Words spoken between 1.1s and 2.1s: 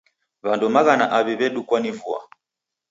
aw'I w'edukwa ni